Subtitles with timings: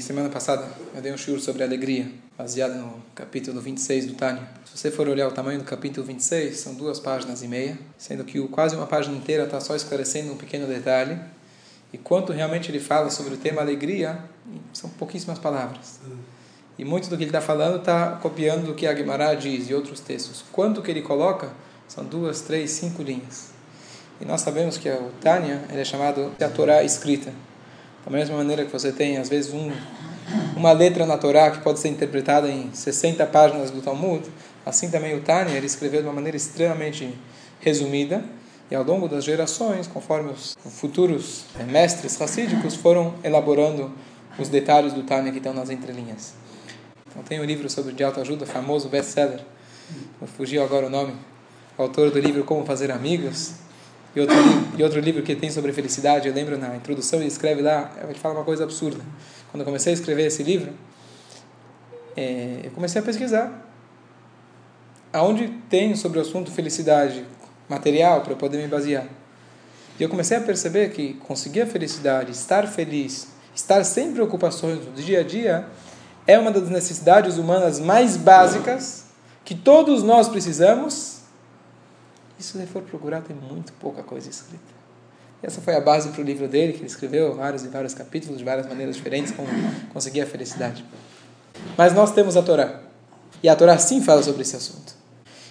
[0.00, 4.42] Semana passada eu dei um shiur sobre alegria, baseado no capítulo 26 do Tânia.
[4.64, 8.24] Se você for olhar o tamanho do capítulo 26, são duas páginas e meia, sendo
[8.24, 11.18] que quase uma página inteira está só esclarecendo um pequeno detalhe.
[11.92, 14.18] E quanto realmente ele fala sobre o tema alegria,
[14.72, 16.00] são pouquíssimas palavras.
[16.78, 19.74] E muito do que ele está falando está copiando do que a Guimarães diz e
[19.74, 20.42] outros textos.
[20.50, 21.52] Quanto que ele coloca,
[21.86, 23.50] são duas, três, cinco linhas.
[24.18, 27.32] E nós sabemos que o Tânia ele é chamado de a Torá escrita.
[28.04, 29.70] Da mesma maneira que você tem, às vezes, um,
[30.56, 34.26] uma letra na Torá que pode ser interpretada em 60 páginas do Talmud,
[34.64, 37.12] assim também o Tânia ele escreveu de uma maneira extremamente
[37.60, 38.24] resumida.
[38.70, 43.90] E ao longo das gerações, conforme os futuros mestres racídicos foram elaborando
[44.38, 46.34] os detalhes do Tânia que estão nas entrelinhas.
[47.10, 49.40] Então tem um livro sobre de autoajuda, famoso best-seller,
[50.36, 51.14] fugiu agora o nome,
[51.76, 53.54] autor do livro Como Fazer Amigos,
[54.14, 54.36] e outro,
[54.76, 58.18] e outro livro que tem sobre felicidade, eu lembro na introdução, ele escreve lá, ele
[58.18, 59.00] fala uma coisa absurda.
[59.50, 60.72] Quando eu comecei a escrever esse livro,
[62.16, 63.66] é, eu comecei a pesquisar.
[65.12, 67.24] Aonde tem sobre o assunto felicidade
[67.68, 69.06] material para eu poder me basear.
[69.98, 74.92] E eu comecei a perceber que conseguir a felicidade, estar feliz, estar sem preocupações no
[74.92, 75.66] dia a dia,
[76.26, 79.04] é uma das necessidades humanas mais básicas
[79.44, 81.19] que todos nós precisamos
[82.40, 84.80] e se você for procurar, tem muito pouca coisa escrita.
[85.42, 87.92] E essa foi a base para o livro dele, que ele escreveu vários e vários
[87.92, 89.46] capítulos, de várias maneiras diferentes, como
[89.92, 90.82] conseguir a felicidade.
[91.76, 92.80] Mas nós temos a Torá.
[93.42, 94.94] E a Torá sim fala sobre esse assunto.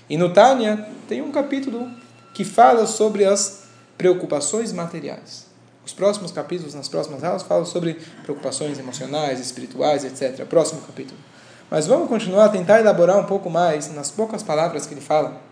[0.09, 1.87] E no Tânia tem um capítulo
[2.33, 5.45] que fala sobre as preocupações materiais.
[5.85, 10.43] Os próximos capítulos, nas próximas aulas, falam sobre preocupações emocionais, espirituais, etc.
[10.45, 11.19] Próximo capítulo.
[11.69, 15.48] Mas vamos continuar a tentar elaborar um pouco mais nas poucas palavras que ele fala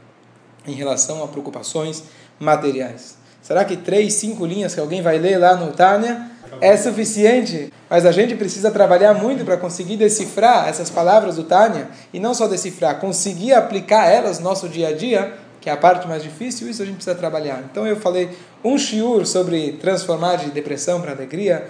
[0.67, 2.03] em relação a preocupações
[2.39, 3.15] materiais.
[3.41, 7.71] Será que três, cinco linhas que alguém vai ler lá no Tânia é suficiente?
[7.89, 12.33] Mas a gente precisa trabalhar muito para conseguir decifrar essas palavras do Tânia e não
[12.33, 16.21] só decifrar, conseguir aplicar elas no nosso dia a dia, que é a parte mais
[16.21, 17.63] difícil, isso a gente precisa trabalhar.
[17.71, 18.29] Então eu falei
[18.63, 21.67] um shiur sobre transformar de depressão para alegria,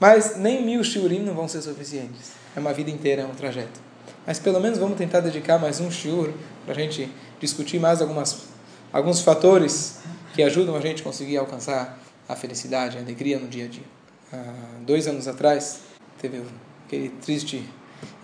[0.00, 2.32] mas nem mil shiurim não vão ser suficientes.
[2.56, 3.80] É uma vida inteira, é um trajeto.
[4.26, 6.30] Mas pelo menos vamos tentar dedicar mais um shiur
[6.64, 7.08] para a gente
[7.42, 8.44] discutir mais algumas,
[8.92, 9.98] alguns fatores
[10.32, 11.98] que ajudam a gente a conseguir alcançar
[12.28, 13.84] a felicidade, a alegria no dia a dia.
[14.32, 14.54] Há
[14.86, 15.80] dois anos atrás,
[16.18, 16.42] teve
[16.86, 17.68] aquele triste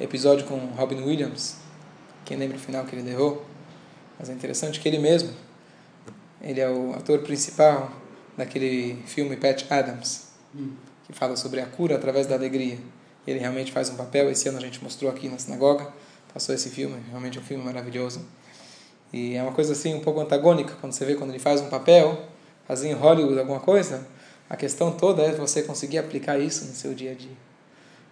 [0.01, 1.57] episódio com Robin Williams.
[2.25, 3.45] Quem lembra o final que ele levou?
[4.19, 5.31] Mas é interessante que ele mesmo,
[6.41, 7.93] ele é o ator principal
[8.37, 10.29] daquele filme Pat Adams,
[11.07, 12.79] que fala sobre a cura através da alegria.
[13.27, 14.31] Ele realmente faz um papel.
[14.31, 15.93] Esse ano a gente mostrou aqui na sinagoga,
[16.33, 18.25] passou esse filme, realmente é um filme maravilhoso.
[19.13, 21.69] E é uma coisa assim um pouco antagônica quando você vê quando ele faz um
[21.69, 22.27] papel,
[22.67, 24.07] fazia em Hollywood alguma coisa,
[24.49, 27.37] a questão toda é você conseguir aplicar isso no seu dia a dia.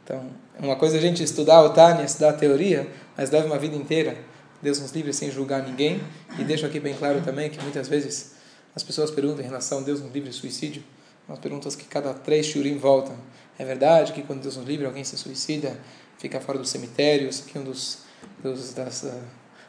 [0.05, 0.25] Então,
[0.59, 2.87] uma coisa é a gente estudar o Tânia, estudar a teoria,
[3.17, 4.17] mas leva uma vida inteira,
[4.63, 6.01] Deus nos livre sem julgar ninguém,
[6.39, 8.35] e deixo aqui bem claro também que muitas vezes
[8.75, 10.83] as pessoas perguntam em relação a Deus nos livre de suicídio,
[11.29, 13.17] umas perguntas que cada três shurim voltam.
[13.59, 15.77] É verdade que quando Deus nos livre alguém se suicida,
[16.19, 17.99] fica fora do cemitério, isso aqui é um dos,
[18.43, 19.13] dos das, uh,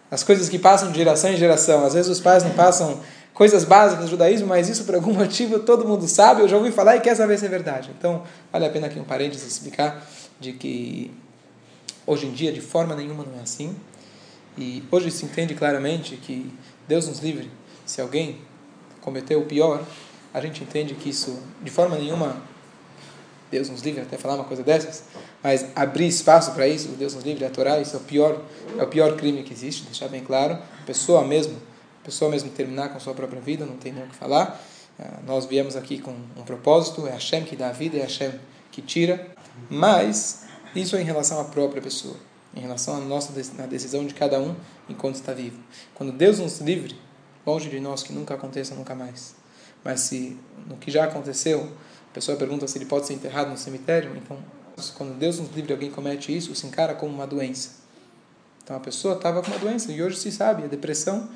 [0.10, 1.86] as coisas que passam de geração em geração.
[1.86, 3.00] Às vezes os pais não passam
[3.34, 6.72] coisas básicas do judaísmo, mas isso por algum motivo todo mundo sabe, eu já ouvi
[6.72, 7.92] falar e quer saber se é verdade.
[7.98, 10.06] Então, vale a pena aqui um parênteses explicar
[10.40, 11.12] de que
[12.06, 13.76] hoje em dia de forma nenhuma não é assim.
[14.58, 16.52] E hoje se entende claramente que
[16.88, 17.52] Deus nos livre
[17.86, 18.40] se alguém
[19.02, 19.84] cometeu o pior,
[20.34, 22.42] a gente entende que isso de forma nenhuma
[23.50, 25.04] Deus nos livre até falar uma coisa dessas,
[25.42, 28.42] mas abrir espaço para isso, Deus nos livre, a Torá, isso é o pior,
[28.78, 30.54] é o pior crime que existe, deixar bem claro.
[30.54, 31.56] A pessoa mesmo,
[32.02, 34.62] a pessoa mesmo terminar com a sua própria vida, não tem nem o que falar.
[35.00, 38.32] Ah, nós viemos aqui com um propósito, é Hashem que dá a vida, é Hashem
[38.72, 39.28] que tira,
[39.70, 42.16] mas isso é em relação à própria pessoa,
[42.56, 44.56] em relação à nossa na decisão de cada um
[44.90, 45.58] enquanto está vivo.
[45.94, 46.96] Quando Deus nos livre,
[47.46, 49.36] longe de nós que nunca aconteça nunca mais.
[49.84, 50.38] Mas se
[50.68, 51.72] no que já aconteceu,
[52.18, 54.40] pessoa pergunta se ele pode ser enterrado no cemitério, então
[54.96, 57.70] quando Deus nos livre alguém comete isso, se encara como uma doença.
[58.64, 61.30] Então a pessoa estava com uma doença e hoje se sabe, a depressão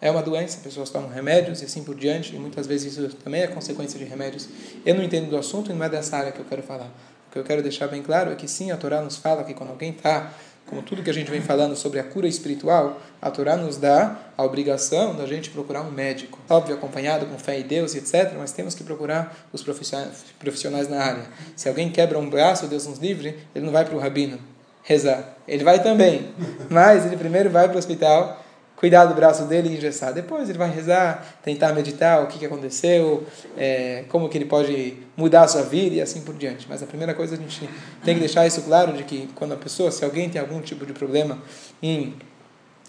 [0.00, 3.42] é uma doença, pessoas tomam remédios e assim por diante, e muitas vezes isso também
[3.42, 4.48] é consequência de remédios.
[4.84, 6.90] Eu não entendo do assunto e não é dessa área que eu quero falar.
[7.28, 9.54] O que eu quero deixar bem claro é que sim, a Torá nos fala que
[9.54, 10.32] quando alguém está
[10.66, 14.18] como tudo que a gente vem falando sobre a cura espiritual, a Torá nos dá
[14.36, 16.38] a obrigação da gente procurar um médico.
[16.48, 21.22] Óbvio, acompanhado com fé em Deus etc., mas temos que procurar os profissionais na área.
[21.54, 24.38] Se alguém quebra um braço, Deus nos livre, ele não vai para o rabino
[24.82, 25.36] rezar.
[25.46, 26.28] Ele vai também,
[26.68, 28.44] mas ele primeiro vai para o hospital
[28.76, 30.12] cuidar do braço dele e engessar.
[30.12, 33.26] Depois ele vai rezar, tentar meditar o que, que aconteceu,
[33.56, 36.66] é, como que ele pode mudar a sua vida e assim por diante.
[36.68, 37.68] Mas a primeira coisa a gente
[38.04, 40.84] tem que deixar isso claro de que quando a pessoa, se alguém tem algum tipo
[40.84, 41.38] de problema
[41.82, 42.14] em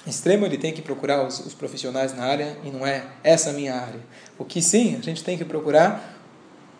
[0.05, 3.53] extremo, ele tem que procurar os, os profissionais na área e não é essa a
[3.53, 3.99] minha área.
[4.37, 6.15] O que sim, a gente tem que procurar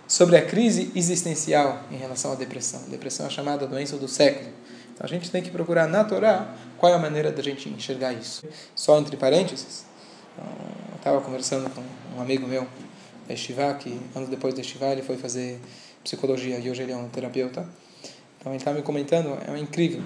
[0.08, 2.82] sobre a crise existencial em relação à depressão.
[2.88, 4.50] A depressão é chamada doença do século.
[5.00, 8.48] A gente tem que procurar na Torá qual é a maneira da gente enxergar isso.
[8.76, 9.86] Só entre parênteses,
[10.38, 11.84] eu estava conversando com
[12.18, 12.68] um amigo meu
[13.28, 15.60] da Estivá, que anos depois da Estivá ele foi fazer
[16.04, 17.68] psicologia e hoje ele é um terapeuta.
[18.40, 20.02] Então ele estava me comentando, é incrível.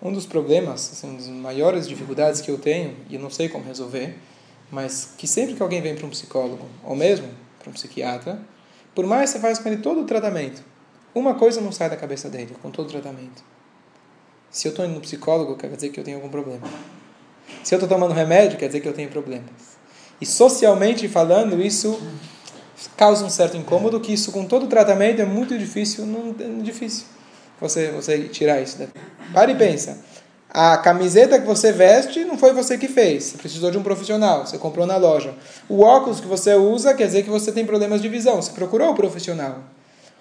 [0.00, 3.48] Um dos problemas, assim, uma das maiores dificuldades que eu tenho, e eu não sei
[3.48, 4.16] como resolver,
[4.70, 7.28] mas que sempre que alguém vem para um psicólogo, ou mesmo
[7.58, 8.40] para um psiquiatra,
[8.94, 10.62] por mais que você faça com ele todo o tratamento,
[11.14, 13.42] uma coisa não sai da cabeça dele com todo o tratamento.
[14.50, 16.66] Se eu estou indo no psicólogo, quer dizer que eu tenho algum problema.
[17.62, 19.44] Se eu estou tomando remédio, quer dizer que eu tenho problemas.
[20.20, 22.00] E socialmente falando, isso
[22.96, 26.62] causa um certo incômodo, que isso com todo o tratamento é muito difícil, não é
[26.62, 27.04] difícil
[27.60, 28.78] você, você tirar isso.
[28.78, 28.92] Daqui.
[29.32, 29.98] Para e pensa.
[30.52, 33.24] A camiseta que você veste não foi você que fez.
[33.24, 34.46] Você precisou de um profissional.
[34.46, 35.34] Você comprou na loja.
[35.68, 38.42] O óculos que você usa quer dizer que você tem problemas de visão.
[38.42, 39.58] Você procurou o profissional.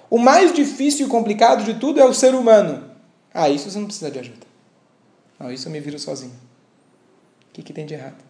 [0.09, 2.88] O mais difícil e complicado de tudo é o ser humano.
[3.33, 4.47] Ah, isso você não precisa de ajuda.
[5.39, 6.33] Não, isso eu me viro sozinho.
[7.49, 8.23] O que, que tem de errado?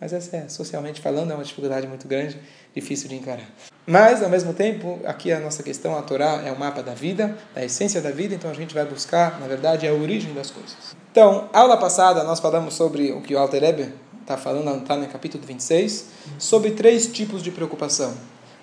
[0.00, 2.38] Mas essa é, socialmente falando, é uma dificuldade muito grande,
[2.74, 3.48] difícil de encarar.
[3.86, 7.36] Mas, ao mesmo tempo, aqui a nossa questão, a Torá é o mapa da vida,
[7.54, 10.96] da essência da vida, então a gente vai buscar, na verdade, a origem das coisas.
[11.10, 15.06] Então, aula passada nós falamos sobre o que o Alter Eber está falando, está no
[15.06, 16.06] capítulo 26,
[16.38, 18.14] sobre três tipos de preocupação.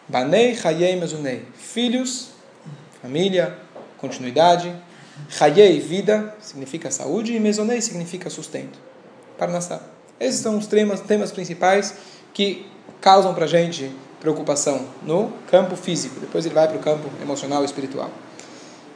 [0.07, 1.45] Banei, Hayei, Mezunei.
[1.53, 2.31] Filhos,
[3.01, 3.57] família,
[3.97, 4.75] continuidade.
[5.39, 8.79] Hayei, vida, significa saúde, e Mezunei significa sustento.
[9.37, 9.81] Parnassá.
[10.19, 11.95] Esses são os temas, temas principais
[12.33, 12.65] que
[12.99, 16.19] causam para a gente preocupação no campo físico.
[16.19, 18.11] Depois ele vai para o campo emocional e espiritual.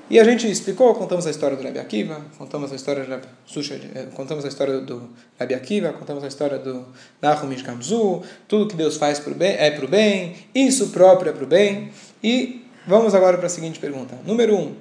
[0.08, 3.74] E a gente explicou, contamos a história do Rabi Akiva, contamos a história do Susha,
[3.74, 6.86] eh, contamos a história do Rabi Akiva, contamos a história do
[7.20, 11.34] Nahum Ishkamzu, tudo que Deus faz pro bem, é para o bem, isso próprio é
[11.34, 11.90] para o bem.
[12.24, 14.16] E vamos agora para a seguinte pergunta.
[14.28, 14.76] Número um,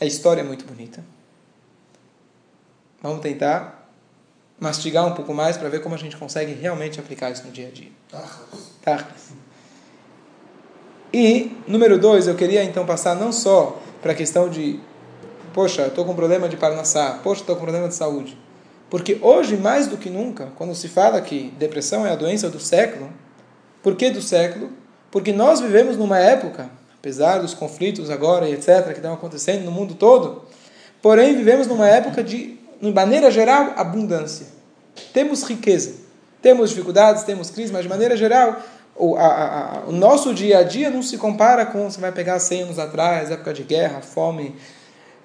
[0.00, 1.04] a história é muito bonita.
[3.02, 3.88] Vamos tentar
[4.58, 7.68] mastigar um pouco mais para ver como a gente consegue realmente aplicar isso no dia
[7.68, 7.90] a dia.
[8.82, 9.30] Tarras.
[11.12, 14.78] E, número dois, eu queria então passar não só para a questão de,
[15.52, 18.38] poxa, estou com problema de parnassá, poxa, estou com problema de saúde.
[18.88, 22.60] Porque hoje, mais do que nunca, quando se fala que depressão é a doença do
[22.60, 23.10] século,
[23.82, 24.70] por que do século?
[25.10, 26.70] Porque nós vivemos numa época,
[27.00, 30.42] apesar dos conflitos agora e etc., que estão acontecendo no mundo todo,
[31.00, 34.46] porém vivemos numa época de, de maneira geral, abundância.
[35.12, 35.94] Temos riqueza,
[36.42, 38.60] temos dificuldades, temos crise, mas de maneira geral,
[38.94, 42.38] o, a, a, o nosso dia a dia não se compara com, você vai pegar
[42.38, 44.54] 100 anos atrás, época de guerra, fome,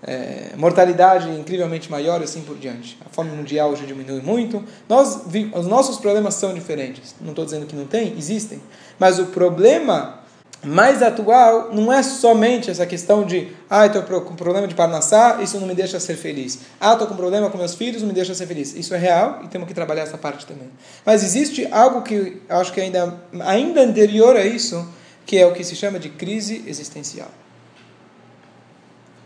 [0.01, 2.97] é, mortalidade incrivelmente maior e assim por diante.
[3.05, 4.63] A fome mundial hoje diminui muito.
[4.87, 5.23] Nós,
[5.53, 7.15] os nossos problemas são diferentes.
[7.19, 8.61] Não estou dizendo que não tem, existem.
[8.97, 10.24] Mas o problema
[10.65, 15.59] mais atual não é somente essa questão de ah, estou com problema de parnassá, isso
[15.59, 16.59] não me deixa ser feliz.
[16.79, 18.75] Ah, estou com problema com meus filhos, não me deixa ser feliz.
[18.75, 20.69] Isso é real e temos que trabalhar essa parte também.
[21.05, 24.87] Mas existe algo que eu acho que ainda, ainda anterior a isso,
[25.25, 27.29] que é o que se chama de crise existencial.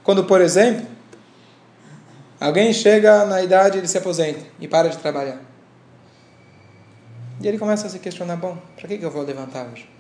[0.03, 0.85] Quando, por exemplo,
[2.39, 5.40] alguém chega na idade, ele se aposenta e para de trabalhar.
[7.42, 9.98] E ele começa a se questionar, bom, para que eu vou levantar hoje?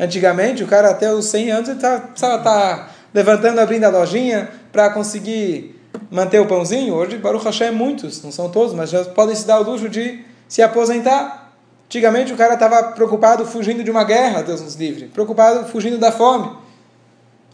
[0.00, 3.90] Antigamente, o cara até os 100 anos ele tá, precisava estar tá levantando, abrindo a
[3.90, 5.78] lojinha para conseguir
[6.10, 6.94] manter o pãozinho.
[6.94, 10.24] Hoje, Baruch Hashem, muitos, não são todos, mas já podem se dar o luxo de
[10.48, 11.52] se aposentar.
[11.84, 16.10] Antigamente, o cara estava preocupado fugindo de uma guerra, Deus nos livre, preocupado fugindo da
[16.10, 16.50] fome.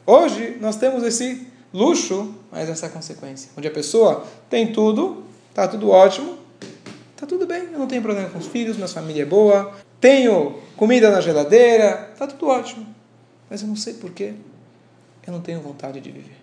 [0.06, 5.90] Hoje, nós temos esse luxo, mas essa consequência, onde a pessoa tem tudo, está tudo
[5.90, 6.38] ótimo,
[7.12, 10.60] está tudo bem, eu não tenho problema com os filhos, minha família é boa, tenho
[10.76, 12.86] comida na geladeira, está tudo ótimo.
[13.48, 14.34] Mas eu não sei porquê,
[15.26, 16.36] eu não tenho vontade de viver.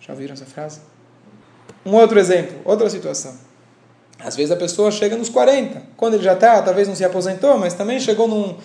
[0.00, 0.80] Já ouviram essa frase?
[1.84, 3.36] Um outro exemplo, outra situação.
[4.18, 7.58] Às vezes a pessoa chega nos 40, quando ele já está, talvez não se aposentou,
[7.58, 8.56] mas também chegou num,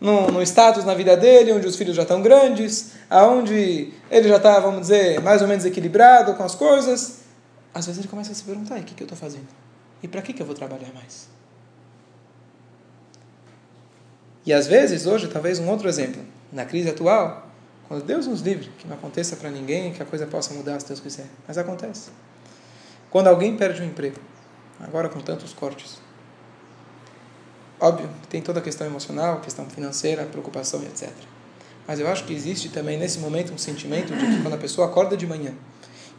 [0.00, 4.36] num, num status na vida dele, onde os filhos já estão grandes, aonde ele já
[4.36, 7.20] está, vamos dizer, mais ou menos equilibrado com as coisas.
[7.74, 9.48] Às vezes ele começa a se perguntar: o que, que eu estou fazendo?
[10.02, 11.28] E para que, que eu vou trabalhar mais?
[14.46, 16.22] E às vezes, hoje, talvez um outro exemplo,
[16.52, 17.50] na crise atual,
[17.88, 20.88] quando Deus nos livre, que não aconteça para ninguém, que a coisa possa mudar se
[20.88, 22.10] Deus quiser, mas acontece.
[23.10, 24.18] Quando alguém perde um emprego,
[24.80, 25.98] agora com tantos cortes,
[27.80, 31.10] Óbvio, tem toda a questão emocional, questão financeira, preocupação etc.
[31.86, 34.86] Mas eu acho que existe também nesse momento um sentimento de que quando a pessoa
[34.86, 35.52] acorda de manhã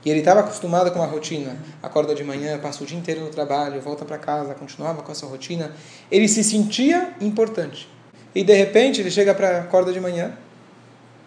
[0.05, 3.29] e ele estava acostumado com uma rotina, acorda de manhã, passa o dia inteiro no
[3.29, 5.71] trabalho, volta para casa, continuava com essa rotina,
[6.11, 7.89] ele se sentia importante.
[8.35, 10.37] E de repente ele chega para acorda de manhã,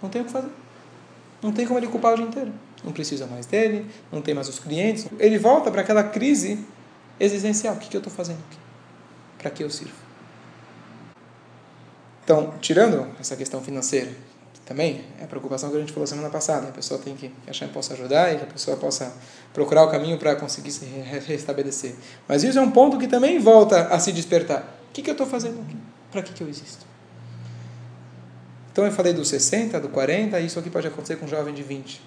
[0.03, 0.51] não tem o que fazer.
[1.43, 2.53] Não tem como ele ocupar o dia inteiro.
[2.85, 5.07] Não precisa mais dele, não tem mais os clientes.
[5.19, 6.65] Ele volta para aquela crise
[7.19, 7.75] existencial.
[7.75, 8.59] O que, que eu estou fazendo aqui?
[9.39, 9.95] Para que eu sirvo?
[12.25, 14.11] Então, tirando essa questão financeira,
[14.67, 16.69] também é a preocupação que a gente falou semana passada.
[16.69, 19.17] A pessoa tem que, que a Hashem possa ajudar e que a pessoa possa
[19.55, 21.95] procurar o caminho para conseguir se restabelecer.
[22.29, 24.79] Mas isso é um ponto que também volta a se despertar.
[24.91, 25.77] O que, que eu estou fazendo aqui?
[26.13, 26.88] Para que, que eu existo?
[28.79, 31.65] Então eu falei dos 60, do 40, isso aqui pode acontecer com um jovem de
[31.65, 32.01] 20.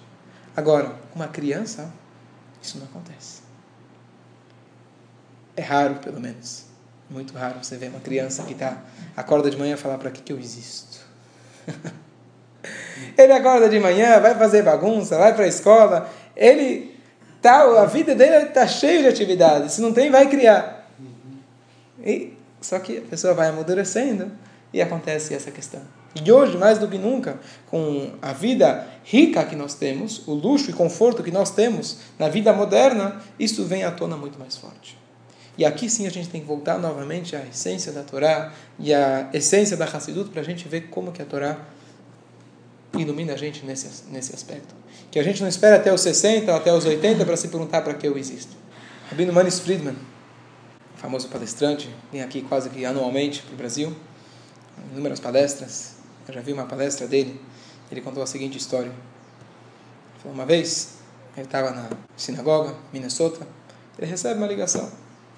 [0.56, 1.92] Agora, uma criança,
[2.62, 3.42] isso não acontece.
[5.54, 6.64] É raro, pelo menos.
[7.10, 8.82] Muito raro você ver uma criança que tá,
[9.14, 11.00] acorda de manhã e fala: para que, que eu existo?
[13.18, 16.98] ele acorda de manhã, vai fazer bagunça, vai para a escola, ele
[17.42, 19.74] tá, a vida dele está cheia de atividades.
[19.74, 20.88] Se não tem, vai criar.
[22.02, 24.32] E, só que a pessoa vai amadurecendo
[24.72, 25.82] e acontece essa questão.
[26.14, 27.40] E hoje, mais do que nunca,
[27.70, 32.28] com a vida rica que nós temos, o luxo e conforto que nós temos na
[32.28, 34.98] vida moderna, isso vem à tona muito mais forte.
[35.56, 39.28] E aqui sim a gente tem que voltar novamente à essência da Torá e à
[39.32, 41.58] essência da Hassidut para a gente ver como que a Torá
[42.98, 44.74] ilumina a gente nesse, nesse aspecto.
[45.10, 47.94] Que a gente não espera até os 60, até os 80 para se perguntar para
[47.94, 48.54] que eu existo.
[49.10, 49.96] Rabino Manis Friedman,
[50.96, 53.94] famoso palestrante, vem aqui quase que anualmente para o Brasil,
[54.92, 56.01] inúmeras palestras.
[56.26, 57.40] Eu já vi uma palestra dele,
[57.90, 58.88] ele contou a seguinte história.
[58.88, 60.98] Ele falou, uma vez,
[61.36, 63.46] ele estava na sinagoga, Minnesota,
[63.98, 64.90] ele recebe uma ligação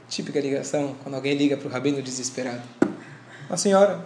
[0.08, 2.62] Típica ligação quando alguém liga para o rabino desesperado.
[3.48, 4.04] Uma senhora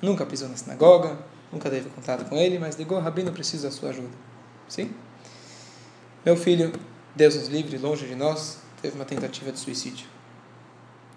[0.00, 1.18] nunca pisou na sinagoga,
[1.52, 4.10] nunca teve contato com ele, mas ligou: Rabino, preciso da sua ajuda.
[4.68, 4.90] Sim?
[6.24, 6.72] Meu filho,
[7.14, 10.06] Deus nos livre, longe de nós, teve uma tentativa de suicídio.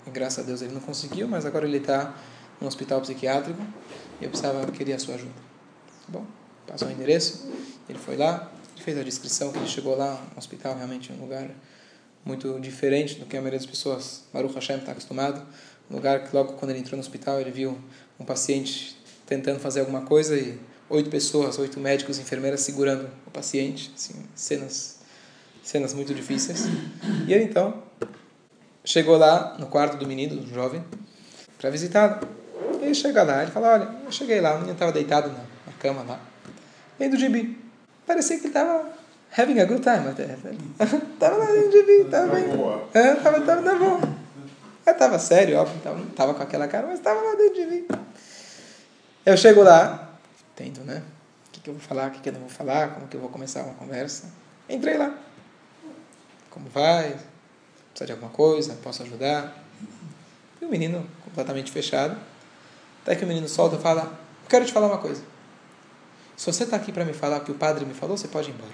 [0.05, 2.13] E, graças a Deus ele não conseguiu, mas agora ele está
[2.59, 3.61] no hospital psiquiátrico
[4.19, 5.31] e eu precisava, queria a sua ajuda.
[6.05, 6.25] Tá bom?
[6.67, 7.49] Passou o endereço,
[7.87, 11.21] ele foi lá, ele fez a descrição que ele chegou lá, um hospital realmente um
[11.21, 11.49] lugar
[12.25, 15.41] muito diferente do que a maioria das pessoas, Baruch Hashem, está acostumado.
[15.89, 17.77] Um lugar que logo quando ele entrou no hospital, ele viu
[18.19, 23.91] um paciente tentando fazer alguma coisa e oito pessoas, oito médicos enfermeiras segurando o paciente,
[23.95, 24.99] assim, cenas
[25.63, 26.65] cenas muito difíceis.
[27.27, 27.83] E ele então
[28.83, 30.83] chegou lá no quarto do menino, do jovem,
[31.57, 32.38] para visitá-lo.
[32.89, 35.73] Ele chega lá, ele fala, olha, eu cheguei lá, o menino estava deitado na, na
[35.79, 36.19] cama lá,
[36.99, 37.55] lendo o gibi.
[38.07, 38.89] Parecia que ele estava
[39.37, 40.25] having a good time até.
[41.19, 42.45] tava lá dentro de mim, tava bem.
[42.95, 44.01] É, tava, tava na boa.
[44.87, 47.87] Eu tava sério, óbvio, tava, tava com aquela cara, mas tava lá dentro de mim.
[49.23, 50.09] Eu chego lá,
[50.55, 51.03] tento, né?
[51.47, 53.15] O que, que eu vou falar, o que, que eu não vou falar, como que
[53.15, 54.31] eu vou começar uma conversa.
[54.67, 55.15] Entrei lá.
[56.49, 57.15] Como vai?
[57.91, 58.75] Precisa de alguma coisa?
[58.81, 59.63] Posso ajudar?
[60.59, 62.17] E o menino, completamente fechado.
[63.09, 65.23] Até que o menino solta e fala: Quero te falar uma coisa.
[66.37, 68.51] Se você está aqui para me falar o que o padre me falou, você pode
[68.51, 68.71] ir embora.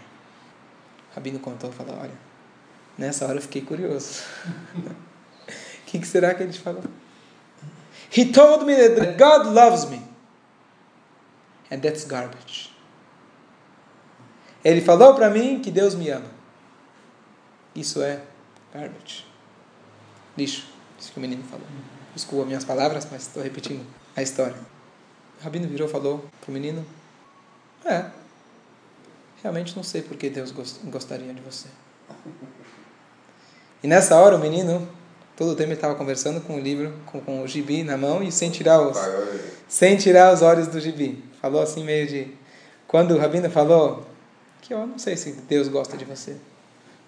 [1.16, 2.12] Rabino contou e falou: Olha,
[2.98, 4.24] nessa hora eu fiquei curioso.
[4.76, 6.84] O que, que será que ele falou?
[8.14, 10.02] He told me that God loves me.
[11.72, 12.76] And that's garbage.
[14.66, 16.30] Ele falou para mim que Deus me ama.
[17.74, 18.22] Isso é
[18.74, 19.26] garbage.
[20.38, 20.68] Lixo.
[21.00, 21.66] Isso que o menino falou.
[22.14, 24.56] Desculpa minhas palavras, mas estou repetindo a história.
[25.40, 26.86] O rabino virou e falou para o menino:
[27.84, 28.06] É,
[29.42, 30.54] realmente não sei por que Deus
[30.84, 31.68] gostaria de você.
[33.84, 34.88] E nessa hora o menino,
[35.36, 38.24] todo o tempo ele estava conversando com o livro, com, com o gibi na mão
[38.24, 38.98] e sem tirar os,
[39.68, 41.24] sem tirar os olhos do gibi.
[41.42, 42.34] Falou assim meio de,
[42.88, 44.06] quando o rabino falou
[44.62, 46.32] que eu não sei se Deus gosta de você.
[46.32, 46.38] O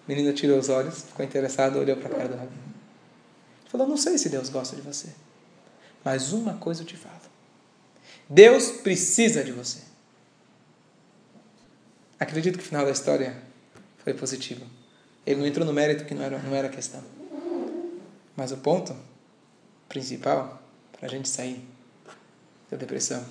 [0.08, 2.68] menino tirou os olhos, ficou interessado, olhou para a cara do rabino.
[3.68, 5.10] Falou, não sei se Deus gosta de você,
[6.04, 7.16] mas uma coisa eu te falo.
[8.30, 9.80] Deus precisa de você.
[12.20, 13.42] Acredito que o final da história
[14.04, 14.66] foi positivo.
[15.26, 17.04] Ele não entrou no mérito que não era, não era questão.
[18.36, 18.96] Mas o ponto
[19.88, 20.62] principal
[20.92, 21.62] para a gente sair
[22.70, 23.24] da depressão,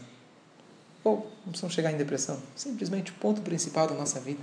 [1.04, 4.42] ou não precisamos chegar em depressão, simplesmente o ponto principal da nossa vida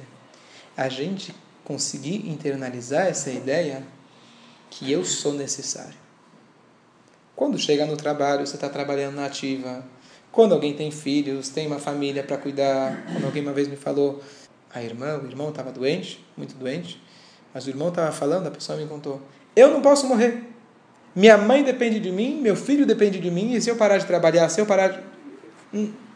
[0.76, 3.84] a gente conseguir internalizar essa ideia
[4.70, 6.03] que eu sou necessário.
[7.36, 9.84] Quando chega no trabalho, você está trabalhando na ativa,
[10.32, 14.22] quando alguém tem filhos, tem uma família para cuidar, quando alguém uma vez me falou,
[14.74, 17.02] a irmã, o irmão estava doente, muito doente,
[17.54, 19.22] mas o irmão estava falando, a pessoa me contou,
[19.56, 20.44] eu não posso morrer.
[21.16, 24.06] minha mãe depende de mim, meu filho depende de mim, e se eu parar de
[24.06, 25.00] trabalhar, se eu parar de...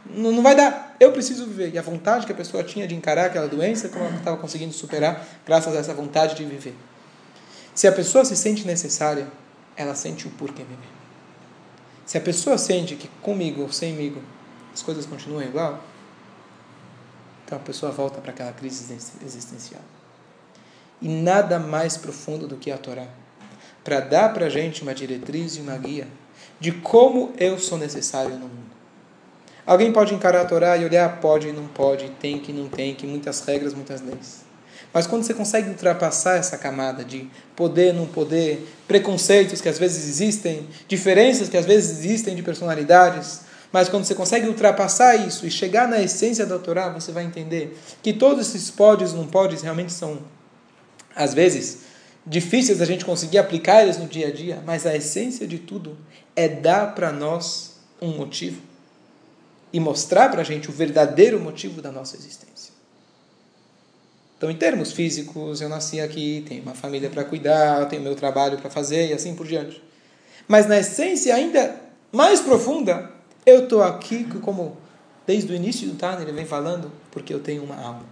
[0.09, 0.95] Não, não vai dar.
[0.99, 1.73] Eu preciso viver.
[1.73, 4.71] E a vontade que a pessoa tinha de encarar aquela doença, como ela estava conseguindo
[4.71, 6.73] superar, graças a essa vontade de viver.
[7.75, 9.27] Se a pessoa se sente necessária,
[9.75, 10.96] ela sente o porquê viver.
[12.07, 14.21] Se a pessoa sente que comigo ou semigo
[14.73, 15.83] as coisas continuam igual,
[17.45, 18.93] então a pessoa volta para aquela crise
[19.25, 19.81] existencial.
[21.01, 23.07] E nada mais profundo do que a Torá
[23.83, 26.07] para dar para a gente uma diretriz e uma guia
[26.59, 28.71] de como eu sou necessário no mundo.
[29.65, 32.95] Alguém pode encarar a Torá e olhar, pode e não pode, tem que não tem,
[32.95, 34.46] que muitas regras, muitas leis.
[34.97, 40.09] Mas quando você consegue ultrapassar essa camada de poder, não poder, preconceitos que às vezes
[40.09, 45.51] existem, diferenças que às vezes existem de personalidades, mas quando você consegue ultrapassar isso e
[45.51, 49.93] chegar na essência da Torá, você vai entender que todos esses podes não podes realmente
[49.93, 50.17] são,
[51.15, 51.81] às vezes,
[52.25, 55.95] difíceis da gente conseguir aplicar eles no dia a dia, mas a essência de tudo
[56.35, 58.63] é dar para nós um motivo
[59.71, 62.76] e mostrar para a gente o verdadeiro motivo da nossa existência.
[64.37, 68.59] Então, em termos físicos, eu nasci aqui, tenho uma família para cuidar, tenho meu trabalho
[68.59, 69.81] para fazer e assim por diante.
[70.47, 71.75] Mas na essência ainda
[72.11, 73.11] mais profunda,
[73.45, 74.77] eu estou aqui como
[75.25, 78.05] desde o início do Tânia ele vem falando, porque eu tenho uma alma.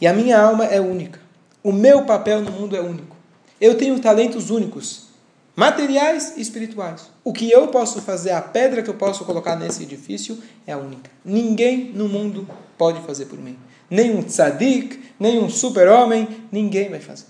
[0.00, 1.20] E a minha alma é única.
[1.62, 3.16] O meu papel no mundo é único.
[3.60, 5.06] Eu tenho talentos únicos,
[5.54, 7.08] materiais e espirituais.
[7.22, 10.36] O que eu posso fazer, a pedra que eu posso colocar nesse edifício
[10.66, 11.08] é única.
[11.24, 13.56] Ninguém no mundo pode fazer por mim.
[13.92, 17.26] Nem um tzadik, nem um super-homem, ninguém vai fazer.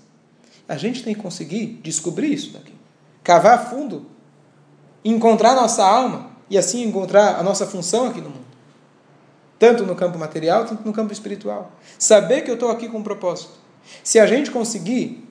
[0.65, 2.73] A gente tem que conseguir descobrir isso daqui.
[3.21, 4.05] Cavar fundo,
[5.03, 8.45] encontrar nossa alma e assim encontrar a nossa função aqui no mundo.
[9.59, 11.69] Tanto no campo material, tanto no campo espiritual.
[11.99, 13.51] Saber que eu estou aqui com um propósito.
[14.01, 15.27] Se a gente conseguir,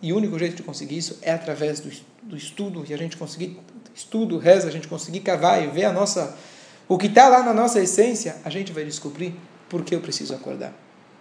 [0.00, 1.90] e o único jeito de conseguir isso é através do,
[2.22, 3.58] do estudo, e a gente conseguir,
[3.92, 6.36] estudo, reza, a gente conseguir cavar e ver a nossa,
[6.86, 9.34] o que está lá na nossa essência, a gente vai descobrir
[9.68, 10.72] por que eu preciso acordar.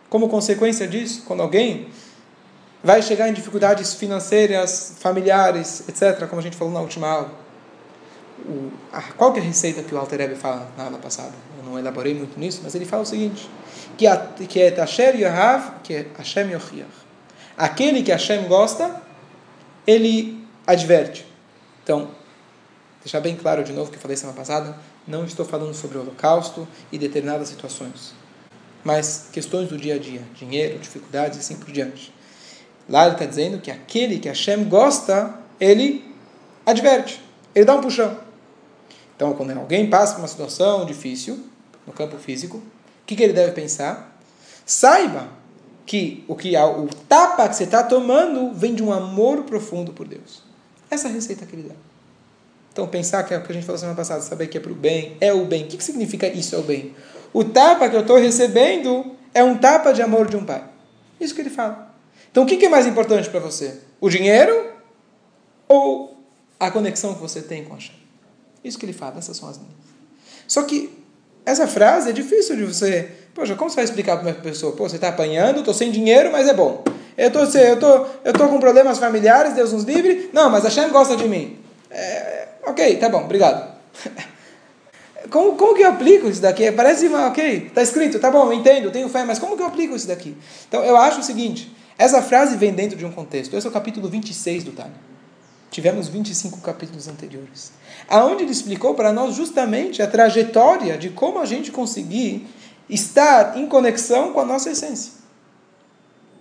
[0.10, 1.90] Como consequência disso, quando alguém
[2.84, 7.32] vai chegar em dificuldades financeiras, familiares, etc., como a gente falou na última aula,
[8.48, 11.34] o, a, qual que é a receita que o Alter Rebbe fala na aula passada?
[11.58, 13.50] Eu não elaborei muito nisso, mas ele fala o seguinte:
[13.98, 17.06] que, a, que é Tasher Yahav, que é Hashem Yochiach.
[17.58, 19.02] Aquele que Hashem gosta,
[19.88, 21.26] ele adverte.
[21.84, 22.10] Então,
[23.02, 24.78] deixar bem claro de novo que eu falei semana passada,
[25.08, 28.14] não estou falando sobre o holocausto e determinadas situações,
[28.86, 32.14] mas questões do dia a dia, dinheiro, dificuldades e assim por diante.
[32.88, 36.06] Lá ele está dizendo que aquele que Hashem gosta, ele
[36.64, 37.20] adverte,
[37.56, 38.16] ele dá um puxão.
[39.16, 41.44] Então, quando alguém passa por uma situação difícil,
[41.88, 42.62] no campo físico, o
[43.08, 44.20] que, que ele deve pensar?
[44.66, 45.30] Saiba
[45.86, 50.08] que o que o tapa que você está tomando vem de um amor profundo por
[50.08, 50.44] Deus.
[50.92, 51.76] Essa é a receita que ele dá.
[52.72, 54.72] Então, pensar que é o que a gente falou semana passada, saber que é para
[54.72, 55.64] o bem, é o bem.
[55.64, 56.94] O que, que significa isso é o bem?
[57.34, 60.64] O tapa que eu estou recebendo é um tapa de amor de um pai.
[61.20, 61.94] Isso que ele fala.
[62.32, 63.80] Então, o que, é mais importante para você?
[64.00, 64.72] O dinheiro
[65.68, 66.18] ou
[66.60, 67.96] a conexão que você tem com a Shem?
[68.64, 69.74] Isso que ele fala, essas são as linhas.
[70.48, 70.92] Só que
[71.46, 73.12] essa frase é difícil de você.
[73.34, 74.76] Poxa, como você vai explicar para uma pessoa?
[74.76, 76.84] Pô, você está apanhando, estou sem dinheiro, mas é bom.
[77.18, 80.30] Eu tô, eu tô, eu tô com problemas familiares, Deus nos livre.
[80.34, 81.58] Não, mas a Shem gosta de mim.
[81.90, 83.74] É, ok, tá bom, obrigado.
[85.30, 86.72] Como, como que eu aplico isso daqui?
[86.72, 90.08] Parece, ok, está escrito, tá bom, entendo, tenho fé, mas como que eu aplico isso
[90.08, 90.36] daqui?
[90.68, 93.56] Então, eu acho o seguinte, essa frase vem dentro de um contexto.
[93.56, 95.06] Esse é o capítulo 26 do Tânia.
[95.72, 97.74] Tivemos 25 capítulos anteriores
[98.08, 102.48] aonde ele explicou para nós justamente a trajetória de como a gente conseguir
[102.90, 105.14] estar em conexão com a nossa essência.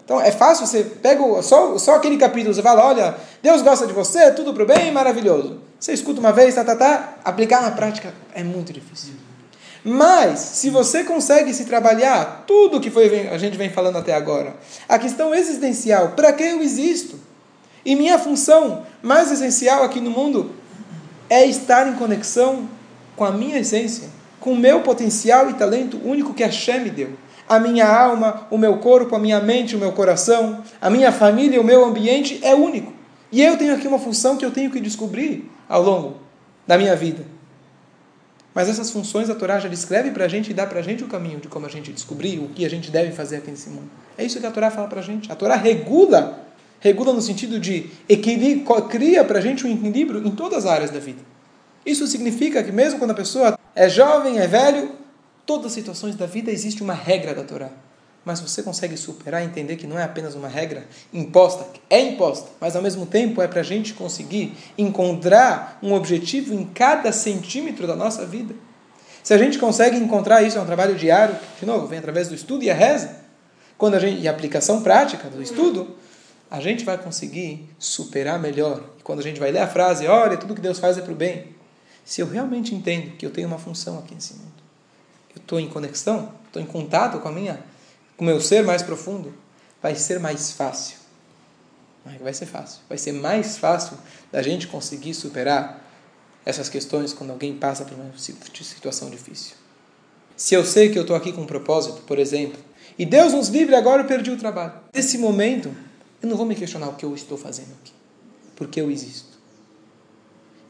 [0.05, 3.93] Então é fácil, você pega só, só aquele capítulo, você fala, olha, Deus gosta de
[3.93, 5.61] você, tudo para o bem, maravilhoso.
[5.85, 9.13] Você escuta uma vez, tá, tá, tá, aplicar na prática é muito difícil.
[9.85, 14.57] Mas, se você consegue se trabalhar tudo que foi, a gente vem falando até agora,
[14.89, 17.21] a questão existencial, para que eu existo?
[17.85, 20.53] E minha função mais essencial aqui no mundo
[21.29, 22.67] é estar em conexão
[23.15, 24.09] com a minha essência,
[24.41, 27.11] com o meu potencial e talento único que Hashem me deu.
[27.47, 31.61] A minha alma, o meu corpo, a minha mente, o meu coração, a minha família,
[31.61, 32.91] o meu ambiente é único.
[33.31, 36.15] E eu tenho aqui uma função que eu tenho que descobrir ao longo
[36.65, 37.25] da minha vida.
[38.55, 41.03] Mas essas funções a Torá já descreve para a gente e dá para a gente
[41.03, 43.69] o caminho de como a gente descobrir o que a gente deve fazer aqui nesse
[43.69, 43.91] mundo.
[44.17, 45.33] É isso que a Torá fala para a gente.
[45.33, 46.39] A Torá regula
[46.79, 47.91] regula no sentido de
[48.89, 51.23] cria para a gente um equilíbrio em todas as áreas da vida.
[51.85, 54.93] Isso significa que mesmo quando a pessoa é jovem, é velho,
[55.45, 57.71] todas as situações da vida existe uma regra da Torá.
[58.25, 62.51] Mas você consegue superar e entender que não é apenas uma regra imposta, é imposta,
[62.61, 67.87] mas ao mesmo tempo é para a gente conseguir encontrar um objetivo em cada centímetro
[67.87, 68.55] da nossa vida.
[69.23, 72.35] Se a gente consegue encontrar isso, é um trabalho diário, de novo, vem através do
[72.35, 73.17] estudo e a reza,
[73.77, 75.97] quando a gente, e a aplicação prática do estudo,
[76.51, 78.83] a gente vai conseguir superar melhor.
[78.99, 81.13] E quando a gente vai ler a frase, olha, tudo que Deus faz é para
[81.13, 81.55] o bem.
[82.05, 84.53] Se eu realmente entendo que eu tenho uma função aqui nesse mundo,
[85.35, 87.59] eu estou em conexão, estou em contato com a minha
[88.17, 89.35] com o meu ser mais profundo,
[89.83, 90.97] vai ser mais fácil.
[92.21, 92.81] Vai ser fácil.
[92.89, 93.97] Vai ser mais fácil
[94.31, 95.83] da gente conseguir superar
[96.45, 99.57] essas questões quando alguém passa por uma situação difícil.
[100.37, 102.59] Se eu sei que eu estou aqui com um propósito, por exemplo,
[102.99, 104.75] e Deus nos livre, agora eu perdi o trabalho.
[104.93, 105.75] Nesse momento,
[106.23, 107.93] eu não vou me questionar o que eu estou fazendo aqui,
[108.55, 109.35] porque eu existo.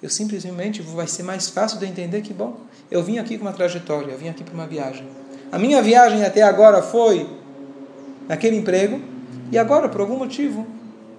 [0.03, 3.53] Eu simplesmente vai ser mais fácil de entender que, bom, eu vim aqui com uma
[3.53, 5.07] trajetória, eu vim aqui para uma viagem.
[5.55, 7.31] A minha viagem até agora foi
[8.27, 9.01] naquele emprego,
[9.53, 10.67] e agora, por algum motivo,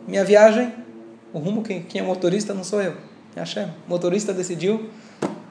[0.06, 0.74] minha viagem,
[1.32, 2.98] o rumo, quem, quem é motorista não sou eu,
[3.34, 3.71] é Hashem.
[3.88, 4.89] O motorista decidiu,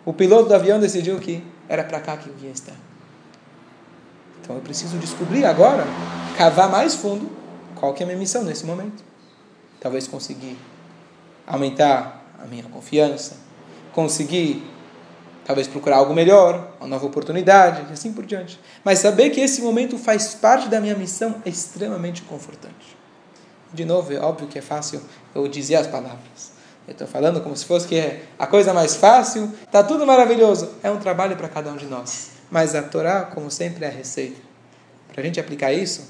[0.04, 2.76] o piloto do avião decidiu que era para cá que eu ia estar.
[4.42, 5.86] Então eu preciso descobrir agora,
[6.36, 7.30] cavar mais fundo,
[7.76, 9.02] qual que é a minha missão nesse momento.
[9.80, 10.58] Talvez conseguir
[11.46, 13.38] aumentar a minha confiança,
[13.94, 14.62] conseguir
[15.44, 18.58] talvez procurar algo melhor, uma nova oportunidade, e assim por diante.
[18.82, 22.96] Mas saber que esse momento faz parte da minha missão é extremamente confortante.
[23.72, 25.02] De novo, é óbvio que é fácil
[25.34, 26.52] eu dizer as palavras.
[26.86, 30.70] Eu estou falando como se fosse que é a coisa mais fácil, está tudo maravilhoso.
[30.82, 32.30] É um trabalho para cada um de nós.
[32.50, 34.40] Mas a Torá, como sempre, é a receita.
[35.12, 36.08] Para a gente aplicar isso,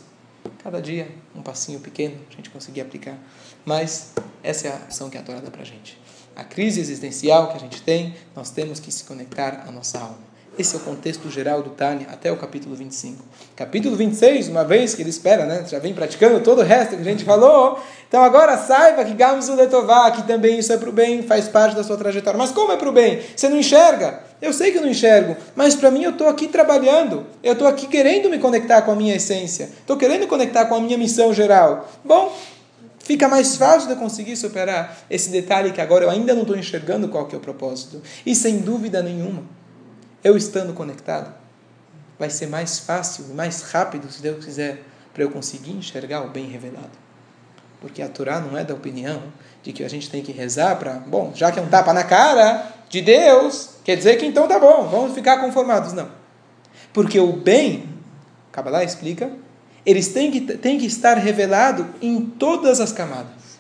[0.62, 3.16] cada dia um passinho pequeno, a gente conseguir aplicar.
[3.64, 6.04] Mas essa é a ação que a Torá dá para a gente
[6.37, 10.35] a crise existencial que a gente tem, nós temos que se conectar à nossa alma.
[10.57, 13.25] Esse é o contexto geral do Tânia até o capítulo 25.
[13.57, 15.64] Capítulo 26, uma vez que ele espera, né?
[15.68, 17.81] já vem praticando todo o resto que a gente falou.
[18.09, 21.75] Então agora saiba que Gamzu Letová, que também isso é para o bem, faz parte
[21.75, 22.38] da sua trajetória.
[22.38, 23.20] Mas como é para o bem?
[23.35, 24.20] Você não enxerga?
[24.40, 27.27] Eu sei que eu não enxergo, mas para mim eu estou aqui trabalhando.
[27.42, 29.70] Eu estou aqui querendo me conectar com a minha essência.
[29.81, 31.88] Estou querendo conectar com a minha missão geral.
[32.05, 32.33] Bom,
[33.05, 37.09] fica mais fácil de conseguir superar esse detalhe que agora eu ainda não estou enxergando
[37.09, 38.03] qual que é o propósito.
[38.25, 39.43] E sem dúvida nenhuma,
[40.23, 41.33] eu estando conectado,
[42.19, 46.47] vai ser mais fácil mais rápido, se Deus quiser, para eu conseguir enxergar o bem
[46.47, 47.05] revelado.
[47.81, 49.23] Porque a Torá não é da opinião
[49.62, 52.03] de que a gente tem que rezar para, bom, já que é um tapa na
[52.03, 55.93] cara de Deus, quer dizer que então tá bom, vamos ficar conformados.
[55.93, 56.09] Não.
[56.93, 57.88] Porque o bem,
[58.51, 59.31] Kabbalah explica,
[59.85, 63.59] eles têm que, têm que estar revelado em todas as camadas.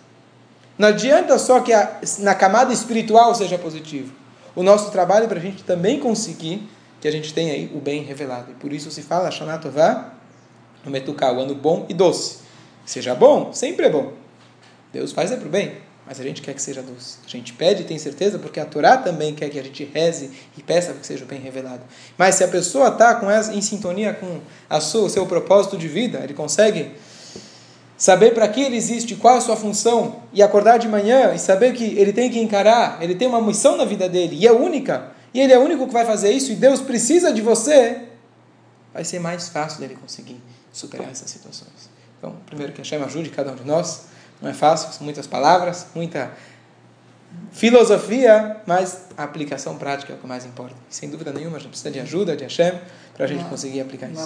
[0.78, 4.12] Não adianta só que a, na camada espiritual seja positivo.
[4.56, 6.68] O nosso trabalho é para a gente também conseguir
[7.00, 8.50] que a gente tenha aí o bem revelado.
[8.50, 10.14] E por isso se fala Shanatová,
[10.84, 12.38] no Metuká, o ano bom e doce.
[12.86, 14.12] Seja bom, sempre é bom.
[14.92, 17.16] Deus faz é para o bem mas a gente quer que seja doce.
[17.24, 20.30] A gente pede e tem certeza porque a Torá também quer que a gente reze
[20.56, 21.82] e peça que seja bem revelado.
[22.18, 23.20] Mas se a pessoa está
[23.52, 26.92] em sintonia com a sua, o seu propósito de vida, ele consegue
[27.96, 31.72] saber para que ele existe, qual a sua função, e acordar de manhã e saber
[31.72, 35.12] que ele tem que encarar, ele tem uma missão na vida dele, e é única,
[35.32, 38.02] e ele é o único que vai fazer isso, e Deus precisa de você,
[38.92, 40.36] vai ser mais fácil dele conseguir
[40.72, 41.88] superar essas situações.
[42.18, 44.13] Então, primeiro que a Hashem ajude cada um de nós
[44.44, 46.30] não é fácil, são muitas palavras, muita
[47.50, 50.76] filosofia, mas a aplicação prática é o que mais importa.
[50.90, 52.78] sem dúvida nenhuma, a gente precisa de ajuda de Hashem
[53.14, 54.22] para a gente conseguir aplicar isso.